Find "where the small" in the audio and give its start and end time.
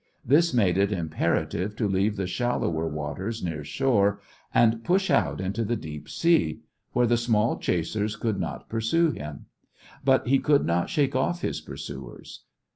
6.93-7.59